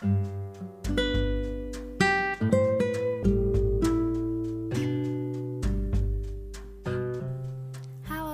Halo 0.00 0.08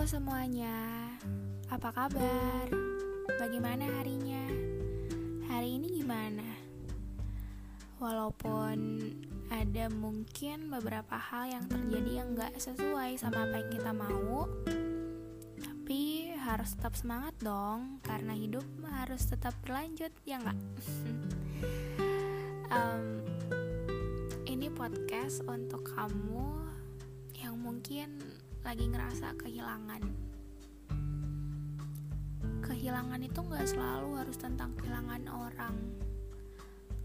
semuanya, 0.06 1.11
apa 1.66 1.91
kabar? 1.91 2.70
Bagaimana 3.42 3.83
harinya? 3.98 4.47
Hari 5.51 5.83
ini 5.83 5.98
gimana? 5.98 6.47
Walaupun 7.98 9.03
ada 9.51 9.91
mungkin 9.91 10.70
beberapa 10.70 11.19
hal 11.19 11.51
yang 11.51 11.67
terjadi 11.67 12.23
yang 12.23 12.39
gak 12.39 12.55
sesuai 12.62 13.19
sama 13.19 13.42
apa 13.42 13.67
yang 13.67 13.70
kita 13.75 13.91
mau, 13.91 14.47
tapi 15.59 16.30
harus 16.46 16.78
tetap 16.78 16.95
semangat 16.95 17.34
dong, 17.42 17.98
karena 18.06 18.30
hidup 18.30 18.62
harus 18.86 19.27
tetap 19.27 19.50
berlanjut, 19.66 20.14
ya 20.23 20.38
nggak? 20.38 20.55
Em, 22.70 23.02
ini 24.47 24.70
podcast 24.70 25.42
untuk 25.50 25.83
kamu 25.91 26.70
yang 27.34 27.58
mungkin 27.58 28.22
lagi 28.62 28.86
ngerasa 28.86 29.34
kehilangan. 29.42 30.06
Kehilangan 32.62 33.20
itu 33.27 33.38
nggak 33.42 33.66
selalu 33.66 34.10
harus 34.14 34.38
tentang 34.38 34.70
kehilangan 34.78 35.27
orang. 35.27 35.75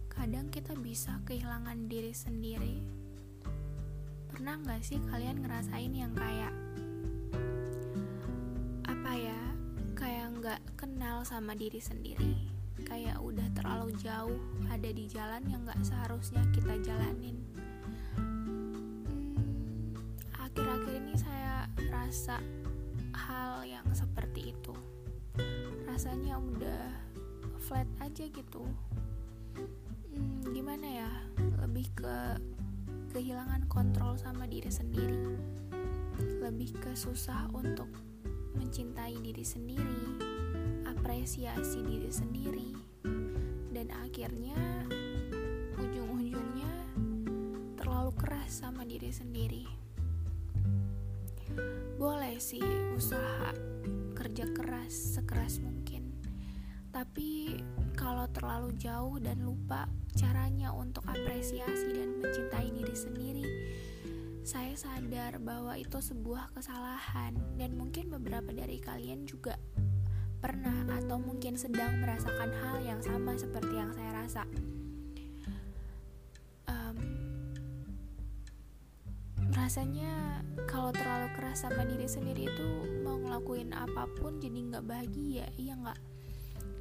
Kadang 0.05 0.53
kita 0.53 0.77
bisa 0.77 1.17
kehilangan 1.25 1.89
diri 1.89 2.13
sendiri. 2.13 2.77
Pernah 4.29 4.61
nggak 4.61 4.85
sih 4.85 5.01
kalian 5.09 5.41
ngerasain 5.41 5.93
yang 5.97 6.13
kayak 6.13 6.53
nggak 10.51 10.83
kenal 10.83 11.23
sama 11.23 11.55
diri 11.55 11.79
sendiri. 11.79 12.35
Kayak 12.83 13.23
udah 13.23 13.47
terlalu 13.55 13.95
jauh 14.03 14.35
ada 14.67 14.91
di 14.91 15.07
jalan 15.07 15.47
yang 15.47 15.63
nggak 15.63 15.79
seharusnya 15.79 16.43
kita 16.51 16.75
jalanin. 16.83 17.39
Hmm, 18.19 19.95
akhir-akhir 20.35 20.99
ini 20.99 21.15
saya 21.15 21.71
rasa 21.87 22.43
hal 23.15 23.63
yang 23.63 23.87
seperti 23.95 24.51
itu. 24.51 24.75
Rasanya 25.87 26.35
udah 26.35 26.99
flat 27.63 27.87
aja 28.03 28.27
gitu. 28.27 28.67
Hmm, 29.55 30.51
gimana 30.51 31.07
ya? 31.07 31.11
Lebih 31.63 31.95
ke 31.95 32.15
kehilangan 33.15 33.71
kontrol 33.71 34.19
sama 34.19 34.51
diri 34.51 34.67
sendiri. 34.67 35.31
Lebih 36.43 36.75
ke 36.75 36.91
susah 36.91 37.47
untuk 37.55 37.87
mencintai 38.59 39.15
diri 39.23 39.47
sendiri 39.47 40.30
apresiasi 41.01 41.81
diri 41.81 42.13
sendiri. 42.13 42.69
Dan 43.73 43.89
akhirnya 43.89 44.85
ujung-ujungnya 45.73 46.69
terlalu 47.73 48.13
keras 48.21 48.61
sama 48.61 48.85
diri 48.85 49.09
sendiri. 49.09 49.65
Boleh 51.97 52.37
sih 52.37 52.61
usaha 52.93 53.49
kerja 54.13 54.45
keras 54.53 55.17
sekeras 55.17 55.57
mungkin. 55.57 56.13
Tapi 56.93 57.57
kalau 57.97 58.29
terlalu 58.29 58.77
jauh 58.77 59.17
dan 59.17 59.41
lupa 59.41 59.89
caranya 60.13 60.69
untuk 60.69 61.01
apresiasi 61.09 61.97
dan 61.97 62.21
mencintai 62.21 62.69
diri 62.77 62.93
sendiri 62.93 63.47
saya 64.41 64.73
sadar 64.73 65.37
bahwa 65.37 65.77
itu 65.77 66.01
sebuah 66.01 66.53
kesalahan. 66.53 67.37
Dan 67.57 67.77
mungkin 67.77 68.09
beberapa 68.09 68.49
dari 68.49 68.81
kalian 68.81 69.29
juga 69.29 69.57
pernah 70.41 70.73
atau 70.89 71.21
mungkin 71.21 71.53
sedang 71.53 72.01
merasakan 72.01 72.49
hal 72.49 72.81
yang 72.81 72.97
sama 72.97 73.37
seperti 73.37 73.77
yang 73.77 73.93
saya 73.93 74.11
rasa. 74.17 74.43
Em, 76.65 76.97
rasanya 79.53 80.41
kalau 80.65 80.89
terlalu 80.89 81.29
keras 81.37 81.61
sama 81.61 81.85
diri 81.85 82.09
sendiri 82.09 82.49
itu 82.49 82.69
mau 83.05 83.21
ngelakuin 83.21 83.69
apa 83.69 84.09
pun 84.17 84.41
jadi 84.41 84.59
nggak 84.73 84.85
bahagia 84.89 85.45
iya 85.61 85.77
nggak? 85.77 86.01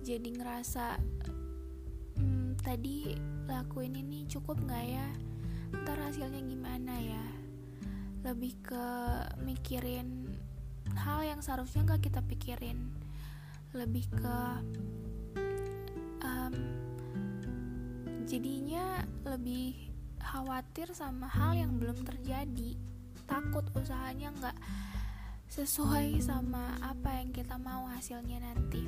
Jadi 0.08 0.28
ngerasa 0.40 0.96
"Hmm, 2.16 2.56
tadi 2.64 3.12
lakuin 3.44 3.92
ini 3.92 4.24
cukup 4.24 4.56
nggak 4.64 4.84
ya? 4.88 5.08
Ntar 5.84 6.00
hasilnya 6.00 6.40
gimana 6.40 6.96
ya? 6.96 7.24
Lebih 8.24 8.56
ke 8.64 8.86
mikirin 9.44 10.32
hal 10.96 11.28
yang 11.28 11.44
seharusnya 11.44 11.84
nggak 11.84 12.08
kita 12.08 12.24
pikirin 12.24 12.99
lebih 13.70 14.02
ke 14.10 14.40
em, 16.26 16.54
jadinya 18.26 19.06
lebih 19.22 19.94
khawatir 20.18 20.90
sama 20.90 21.30
hal 21.30 21.54
yang 21.54 21.78
belum 21.78 22.02
terjadi. 22.02 22.74
Takut 23.30 23.62
usahanya 23.78 24.34
nggak 24.34 24.58
sesuai 25.50 26.18
sama 26.22 26.78
apa 26.82 27.22
yang 27.22 27.30
kita 27.30 27.58
mau 27.58 27.86
hasilnya 27.86 28.42
nanti. 28.42 28.82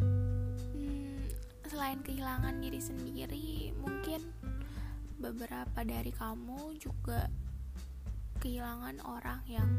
Hmm, 0.00 1.20
selain 1.68 2.00
kehilangan 2.00 2.56
diri 2.60 2.80
sendiri 2.80 3.72
mungkin 3.80 4.20
beberapa 5.20 5.84
dari 5.84 6.10
kamu 6.10 6.76
juga 6.80 7.28
kehilangan 8.42 8.98
orang 9.06 9.40
yang 9.46 9.70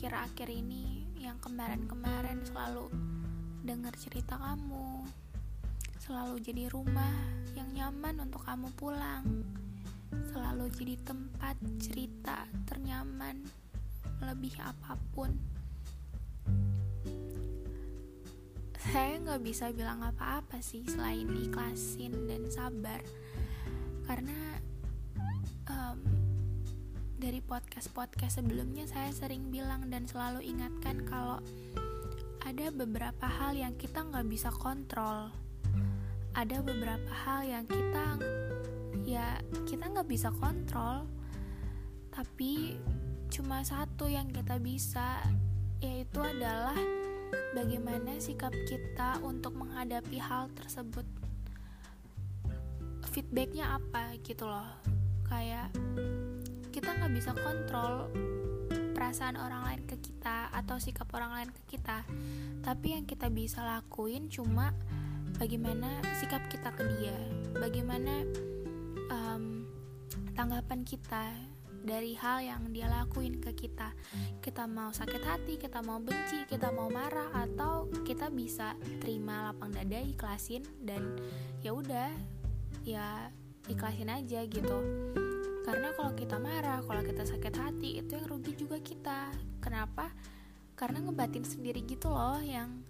akhir-akhir 0.00 0.48
ini 0.48 1.04
yang 1.20 1.36
kemarin-kemarin 1.44 2.40
selalu 2.48 2.88
dengar 3.60 3.92
cerita 4.00 4.40
kamu 4.40 5.04
selalu 6.00 6.40
jadi 6.40 6.72
rumah 6.72 7.12
yang 7.52 7.68
nyaman 7.76 8.24
untuk 8.24 8.40
kamu 8.48 8.72
pulang 8.80 9.44
selalu 10.32 10.72
jadi 10.72 10.96
tempat 11.04 11.52
cerita 11.84 12.48
ternyaman 12.64 13.44
lebih 14.24 14.56
apa 14.64 14.96
pun. 15.12 15.36
Saya 18.80 19.20
nggak 19.20 19.44
bisa 19.44 19.68
bilang 19.76 20.00
apa-apa 20.00 20.64
sih 20.64 20.80
selain 20.88 21.28
ikhlasin 21.28 22.24
dan 22.24 22.48
sabar 22.48 23.04
karena 24.08 24.64
dari 27.20 27.44
podcast-podcast 27.44 28.40
sebelumnya 28.40 28.88
saya 28.88 29.12
sering 29.12 29.52
bilang 29.52 29.92
dan 29.92 30.08
selalu 30.08 30.40
ingatkan 30.40 31.04
kalau 31.04 31.36
ada 32.40 32.72
beberapa 32.72 33.28
hal 33.28 33.52
yang 33.52 33.76
kita 33.76 34.00
nggak 34.08 34.24
bisa 34.24 34.48
kontrol. 34.48 35.28
Ada 36.32 36.64
beberapa 36.64 37.12
hal 37.12 37.44
yang 37.44 37.68
kita 37.68 38.16
ya 39.04 39.36
kita 39.68 39.92
nggak 39.92 40.08
bisa 40.08 40.32
kontrol. 40.32 41.04
Tapi 42.08 42.80
cuma 43.28 43.60
satu 43.68 44.08
yang 44.08 44.32
kita 44.32 44.56
bisa 44.56 45.20
yaitu 45.84 46.24
adalah 46.24 46.76
bagaimana 47.52 48.16
sikap 48.16 48.56
kita 48.64 49.20
untuk 49.20 49.60
menghadapi 49.60 50.16
hal 50.16 50.48
tersebut. 50.56 51.04
Feedbacknya 53.12 53.76
apa 53.76 54.16
gitu 54.24 54.48
loh. 54.48 54.72
Kayak 55.28 55.68
kita 56.70 56.94
nggak 56.96 57.12
bisa 57.12 57.34
kontrol 57.34 58.06
perasaan 58.94 59.34
orang 59.34 59.62
lain 59.66 59.82
ke 59.90 59.96
kita 59.98 60.54
atau 60.54 60.78
sikap 60.78 61.10
orang 61.10 61.34
lain 61.34 61.50
ke 61.50 61.76
kita. 61.76 62.06
Tapi 62.62 62.94
yang 62.94 63.04
kita 63.10 63.26
bisa 63.26 63.66
lakuin 63.66 64.30
cuma 64.30 64.70
bagaimana 65.34 65.98
sikap 66.22 66.46
kita 66.46 66.70
ke 66.70 66.86
dia. 66.94 67.18
Bagaimana 67.58 68.22
em, 69.10 69.66
tanggapan 70.38 70.86
kita 70.86 71.34
dari 71.80 72.12
hal 72.14 72.44
yang 72.44 72.62
dia 72.70 72.86
lakuin 72.86 73.40
ke 73.40 73.50
kita. 73.56 73.90
Kita 74.38 74.68
mau 74.70 74.92
sakit 74.92 75.22
hati 75.26 75.58
kita 75.58 75.80
mau 75.82 75.98
benci 75.98 76.46
kita 76.46 76.70
mau 76.70 76.92
marah 76.92 77.34
atau 77.34 77.88
kita 78.06 78.30
bisa 78.30 78.76
terima 79.00 79.50
lapang 79.50 79.74
dada 79.74 79.98
ikhlasin 79.98 80.62
dan 80.84 81.18
ya 81.64 81.72
udah 81.72 82.12
ya 82.84 83.32
ikhlasin 83.66 84.12
aja 84.12 84.44
gitu 84.44 84.78
kita 87.10 87.26
sakit 87.26 87.54
hati 87.58 87.98
itu 87.98 88.14
yang 88.14 88.30
rugi 88.30 88.54
juga 88.54 88.78
kita. 88.78 89.34
Kenapa? 89.58 90.14
Karena 90.78 91.02
ngebatin 91.02 91.42
sendiri 91.42 91.82
gitu 91.82 92.06
loh 92.06 92.38
yang 92.38 92.86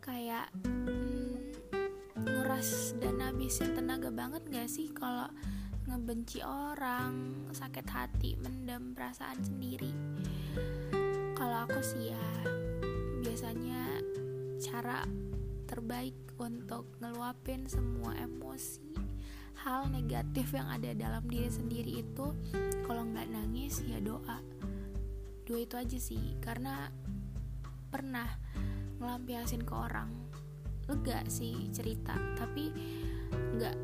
kayak 0.00 0.48
hmm, 0.64 1.36
nguras 2.24 2.96
dan 2.96 3.20
habisin 3.20 3.76
tenaga 3.76 4.08
banget 4.08 4.40
gak 4.48 4.64
sih? 4.64 4.88
Kalau 4.96 5.28
ngebenci 5.92 6.40
orang 6.40 7.12
sakit 7.52 7.84
hati 7.84 8.40
mendem 8.40 8.96
perasaan 8.96 9.36
sendiri. 9.44 9.92
Kalau 11.36 11.68
aku 11.68 11.84
sih 11.84 12.16
ya 12.16 12.24
biasanya 13.20 14.00
cara 14.56 15.04
terbaik 15.68 16.16
untuk 16.40 16.88
ngeluapin 17.04 17.68
semua 17.68 18.16
emosi 18.16 19.09
hal 19.60 19.92
negatif 19.92 20.56
yang 20.56 20.72
ada 20.72 20.96
dalam 20.96 21.20
diri 21.28 21.52
sendiri 21.52 22.00
itu 22.00 22.32
kalau 22.88 23.04
nggak 23.04 23.28
nangis 23.28 23.84
ya 23.84 24.00
doa. 24.00 24.40
Dua 25.44 25.58
itu 25.60 25.76
aja 25.76 25.98
sih 26.00 26.38
karena 26.40 26.88
pernah 27.92 28.28
ngelampiasin 28.96 29.66
ke 29.66 29.74
orang. 29.76 30.08
Lega 30.88 31.22
sih 31.28 31.68
cerita 31.76 32.16
tapi 32.40 32.72
nggak 33.30 33.76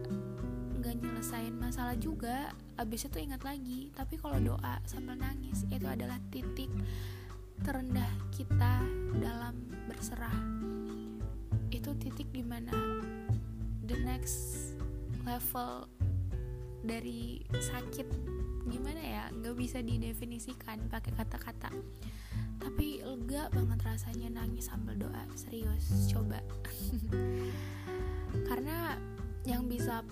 nggak 0.81 0.95
nyelesain 0.97 1.53
masalah 1.53 1.95
juga. 2.01 2.57
Abis 2.81 3.13
itu 3.13 3.21
ingat 3.21 3.45
lagi 3.45 3.93
tapi 3.93 4.17
kalau 4.17 4.41
doa 4.41 4.81
sambil 4.89 5.21
nangis 5.21 5.69
itu 5.69 5.85
adalah 5.85 6.17
titik 6.33 6.73
terendah 7.61 8.09
kita 8.33 8.81
dalam 9.21 9.61
berserah. 9.85 10.41
Itu 11.69 11.93
titik 12.01 12.33
di 12.33 12.41
mana 12.41 12.73
level 15.27 15.91
dari 16.87 17.43
sakit 17.51 18.07
gimana 18.71 19.03
ya? 19.03 19.25
Nggak 19.35 19.57
bisa 19.59 19.79
didefinisikan 19.83 20.87
pakai 20.87 21.13
kata-kata. 21.19 21.71
Tapi 22.57 23.05
lega 23.05 23.51
banget 23.53 23.81
rasanya 23.85 24.43
nangis 24.43 24.71
sambil 24.71 24.97
doa. 24.97 25.23
Serius 25.35 26.09
coba. 26.09 26.41
Karena 28.49 28.97
yang 29.47 29.67
bisa 29.67 30.03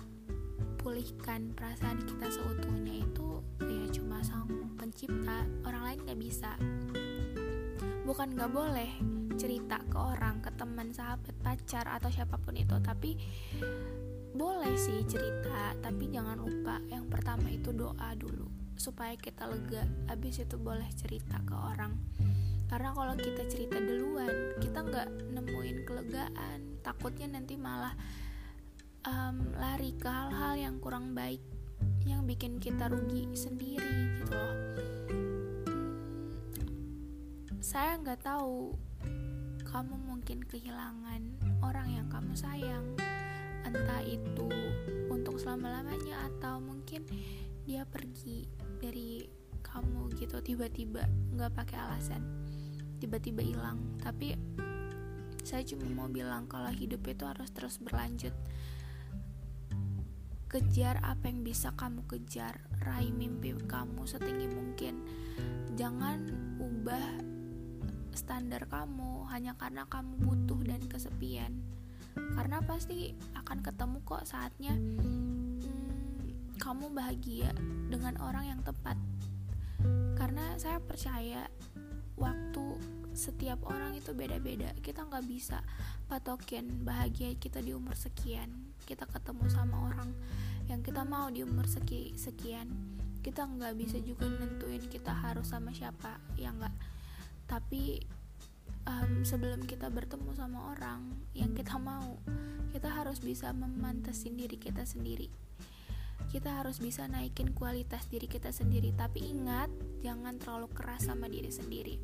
pulihkan 0.79 1.51
perasaan 1.57 2.05
kita 2.05 2.29
seutuhnya 2.29 3.01
itu 3.01 3.41
ya 3.65 3.85
cuma 3.89 4.21
sang 4.21 4.47
pencipta. 4.77 5.47
Orang 5.65 5.83
lain 5.83 5.99
nggak 6.05 6.19
bisa. 6.21 6.53
Bukan 8.05 8.37
nggak 8.37 8.51
boleh 8.53 8.91
cerita 9.35 9.81
ke 9.91 9.97
orang 9.99 10.39
ke 10.39 10.53
teman 10.55 10.93
sahabat 10.95 11.35
pacar 11.41 11.89
atau 11.89 12.07
siapa 12.13 12.37
pun 12.39 12.55
itu. 12.55 12.77
Tapi 12.79 13.17
boleh 14.35 14.75
sih 14.75 14.99
cerita 15.07 15.71
tapi 15.79 16.11
jangan 16.11 16.35
lupa 16.35 16.83
yang 16.91 17.07
pertama 17.07 17.47
itu 17.47 17.71
doa 17.71 18.11
dulu 18.19 18.51
supaya 18.75 19.15
kita 19.15 19.47
lega. 19.47 19.87
Habis 20.11 20.43
itu 20.43 20.59
boleh 20.59 20.91
cerita 20.99 21.39
ke 21.47 21.55
orang. 21.55 21.95
Karena 22.67 22.91
kalau 22.91 23.15
kita 23.15 23.47
cerita 23.47 23.79
duluan 23.79 24.59
kita 24.59 24.83
nggak 24.83 25.07
nemuin 25.31 25.77
kelegaan. 25.87 26.59
Takutnya 26.83 27.31
nanti 27.31 27.55
malah 27.55 27.95
um, 29.07 29.55
lari 29.55 29.95
ke 29.95 30.05
hal-hal 30.11 30.59
yang 30.59 30.75
kurang 30.83 31.15
baik 31.15 31.39
yang 32.03 32.27
bikin 32.27 32.59
kita 32.59 32.91
rugi 32.91 33.31
sendiri 33.33 34.19
gitu 34.19 34.35
loh. 34.35 34.55
Hmm, 35.65 37.55
saya 37.63 37.95
nggak 38.03 38.19
tahu 38.21 38.75
kamu 39.63 39.95
mungkin 39.95 40.43
kehilangan 40.45 41.21
orang 41.63 41.87
yang 41.89 42.07
kamu 42.11 42.31
sayang 42.37 42.95
entah 43.65 44.01
itu 44.05 44.47
untuk 45.09 45.41
selama-lamanya 45.41 46.29
atau 46.31 46.61
mungkin 46.61 47.03
dia 47.65 47.83
pergi 47.89 48.45
dari 48.77 49.25
kamu 49.65 50.13
gitu 50.21 50.37
tiba-tiba 50.39 51.03
nggak 51.33 51.51
pakai 51.57 51.77
alasan 51.81 52.21
tiba-tiba 52.99 53.43
hilang. 53.43 53.79
Tapi 53.99 54.33
saya 55.45 55.61
cuma 55.61 55.85
mau 55.93 56.09
bilang 56.09 56.49
kalau 56.49 56.71
hidup 56.71 57.05
itu 57.05 57.23
harus 57.27 57.49
terus 57.53 57.77
berlanjut. 57.77 58.33
Kejar 60.49 61.03
apa 61.03 61.27
yang 61.27 61.43
bisa 61.43 61.75
kamu 61.75 62.07
kejar 62.07 62.63
raih 62.81 63.11
mimpi 63.11 63.53
kamu 63.67 64.07
setinggi 64.07 64.47
mungkin. 64.49 65.03
Jangan 65.75 66.31
ubah 66.57 67.19
standar 68.15 68.63
kamu 68.71 69.27
hanya 69.27 69.53
karena 69.59 69.83
kamu 69.91 70.15
butuh 70.23 70.59
dan 70.63 70.81
kesepian 70.87 71.59
karena 72.15 72.63
pasti 72.63 73.11
akan 73.35 73.59
ketemu 73.59 73.97
kok 74.07 74.23
saatnya 74.23 74.75
kamu 76.55 76.91
bahagia 76.95 77.51
dengan 77.91 78.15
orang 78.23 78.55
yang 78.55 78.61
tepat. 78.63 78.97
Karena 80.15 80.55
saya 80.57 80.79
percaya 80.81 81.45
waktu 82.15 82.79
setiap 83.15 83.63
orang 83.67 83.95
itu 83.99 84.15
beda-beda. 84.15 84.71
Kita 84.79 85.07
nggak 85.07 85.25
bisa 85.27 85.61
patokin 86.07 86.83
bahagia 86.83 87.35
kita 87.35 87.59
di 87.59 87.75
umur 87.75 87.95
sekian. 87.95 88.75
Kita 88.83 89.07
ketemu 89.07 89.45
sama 89.51 89.91
orang 89.91 90.09
yang 90.65 90.81
kita 90.81 91.05
mau 91.05 91.29
di 91.29 91.43
umur 91.43 91.67
seki 91.67 92.15
sekian. 92.15 92.71
Kita 93.21 93.45
nggak 93.45 93.73
bisa 93.77 93.97
juga 94.01 94.25
nentuin 94.29 94.83
kita 94.85 95.11
harus 95.11 95.51
sama 95.51 95.69
siapa 95.69 96.17
ya 96.39 96.49
nggak. 96.49 96.75
Tapi 97.45 97.99
um, 98.87 99.21
sebelum 99.25 99.65
kita 99.65 99.89
bertemu 99.89 100.31
sama 100.37 100.73
orang 100.73 101.13
yang 101.33 101.51
kita 101.53 101.77
mau 101.77 102.17
kita 102.75 102.91
harus 102.91 103.23
bisa 103.23 103.55
memantesin 103.55 104.35
diri 104.35 104.59
kita 104.59 104.83
sendiri. 104.83 105.31
Kita 106.27 106.59
harus 106.59 106.83
bisa 106.83 107.07
naikin 107.07 107.55
kualitas 107.55 108.03
diri 108.11 108.27
kita 108.27 108.51
sendiri. 108.51 108.91
Tapi 108.91 109.31
ingat 109.31 109.71
jangan 110.03 110.35
terlalu 110.35 110.67
keras 110.75 111.07
sama 111.07 111.31
diri 111.31 111.47
sendiri. 111.47 111.95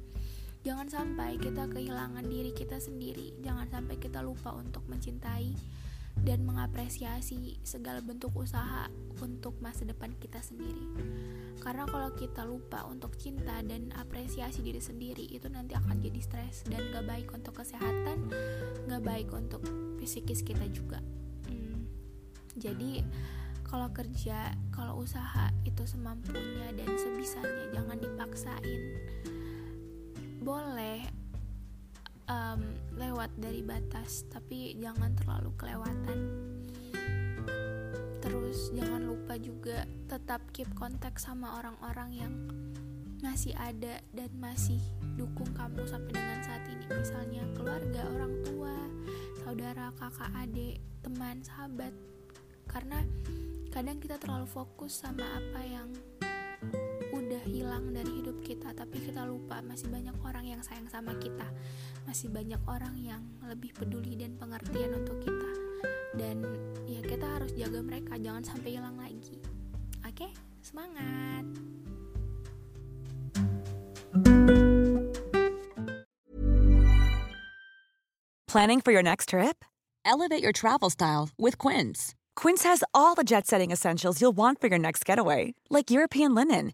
Jangan 0.64 0.88
sampai 0.88 1.36
kita 1.42 1.68
kehilangan 1.68 2.24
diri 2.24 2.56
kita 2.56 2.80
sendiri. 2.80 3.36
Jangan 3.44 3.68
sampai 3.68 4.00
kita 4.00 4.24
lupa 4.24 4.56
untuk 4.56 4.88
mencintai 4.88 5.52
dan 6.22 6.44
mengapresiasi 6.46 7.58
segala 7.64 8.04
bentuk 8.04 8.36
usaha 8.38 8.92
untuk 9.24 9.58
masa 9.64 9.88
depan 9.88 10.14
kita 10.20 10.44
sendiri. 10.44 10.86
Karena 11.62 11.86
kalau 11.86 12.10
kita 12.18 12.46
lupa 12.46 12.86
untuk 12.90 13.16
cinta 13.18 13.62
dan 13.62 13.94
apresiasi 13.96 14.66
diri 14.66 14.82
sendiri 14.82 15.26
itu 15.30 15.46
nanti 15.48 15.78
akan 15.78 16.02
jadi 16.02 16.20
stres 16.22 16.66
dan 16.68 16.90
gak 16.94 17.06
baik 17.06 17.28
untuk 17.32 17.58
kesehatan 17.62 18.34
gak 18.90 19.04
baik 19.06 19.30
untuk 19.34 19.62
psikis 20.02 20.42
kita 20.42 20.66
juga. 20.74 21.00
Hmm. 21.46 21.86
jadi 22.58 23.06
kalau 23.72 23.88
kerja 23.96 24.52
kalau 24.76 25.00
usaha 25.00 25.48
itu 25.64 25.88
semampunya 25.88 26.76
dan 26.76 26.92
sebisanya 27.00 27.72
jangan 27.72 27.98
dipaksain. 28.04 28.82
Boleh 30.44 31.21
um, 32.32 32.62
lewat 32.96 33.32
dari 33.36 33.60
batas 33.60 34.24
tapi 34.32 34.80
jangan 34.80 35.12
terlalu 35.20 35.52
kelewatan. 35.60 36.20
Terus 38.22 38.72
jangan 38.72 39.04
lupa 39.04 39.36
juga 39.36 39.84
tetap 40.08 40.40
keep 40.56 40.70
kontak 40.78 41.20
sama 41.20 41.60
orang-orang 41.60 42.10
yang 42.16 42.34
masih 43.22 43.54
ada 43.60 44.02
dan 44.16 44.32
masih 44.40 44.82
dukung 45.20 45.50
kamu 45.54 45.84
sampai 45.86 46.14
dengan 46.16 46.40
saat 46.42 46.64
ini. 46.70 46.86
Misalnya 46.90 47.44
keluarga 47.54 48.02
orang 48.08 48.34
tua 48.48 48.76
saudara 49.44 49.92
kakak 50.00 50.32
adik 50.48 50.78
teman 51.04 51.42
sahabat. 51.44 51.94
Karena 52.70 53.04
kadang 53.74 54.00
kita 54.00 54.16
terlalu 54.22 54.48
fokus 54.48 55.04
sama 55.04 55.26
apa 55.26 55.62
yang 55.66 55.90
hilang 57.62 57.94
dari 57.94 58.10
hidup 58.10 58.42
kita 58.42 58.74
tapi 58.74 58.98
kita 58.98 59.22
lupa 59.30 59.62
masih 59.62 59.86
banyak 59.94 60.18
orang 60.26 60.50
yang 60.50 60.62
sayang 60.66 60.90
sama 60.90 61.14
kita. 61.22 61.46
Masih 62.10 62.34
banyak 62.34 62.58
orang 62.66 62.98
yang 62.98 63.22
lebih 63.46 63.70
peduli 63.78 64.18
dan 64.18 64.34
pengertian 64.42 64.98
untuk 64.98 65.22
kita. 65.22 65.52
Dan 66.18 66.42
ya 66.90 67.06
kita 67.06 67.24
harus 67.30 67.54
jaga 67.54 67.80
mereka 67.86 68.18
jangan 68.18 68.42
sampai 68.42 68.82
hilang 68.82 68.98
lagi. 68.98 69.38
Oke 70.02 70.34
semangat. 70.66 71.46
Planning 78.50 78.82
for 78.84 78.92
your 78.92 79.06
next 79.06 79.30
trip? 79.30 79.64
Elevate 80.04 80.44
your 80.44 80.52
travel 80.52 80.90
style 80.90 81.30
with 81.38 81.58
quince. 81.58 82.16
Quince 82.36 82.64
has 82.64 82.84
all 82.94 83.16
the 83.16 83.24
jet 83.24 83.48
setting 83.48 83.72
essentials 83.72 84.20
you'll 84.20 84.36
want 84.36 84.60
for 84.60 84.68
your 84.68 84.80
next 84.80 85.06
getaway, 85.06 85.54
like 85.70 85.92
European 85.92 86.36
linen, 86.36 86.74